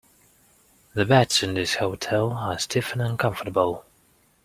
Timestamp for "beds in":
1.05-1.53